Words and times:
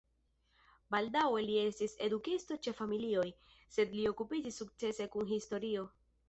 Baldaŭe 0.93 1.43
li 1.47 1.57
estis 1.63 1.93
edukisto 2.07 2.57
ĉe 2.69 2.73
familioj, 2.79 3.27
sed 3.77 3.95
li 3.99 4.07
okupiĝis 4.15 4.59
sukcese 4.63 5.09
kun 5.19 5.31
historio. 5.35 5.87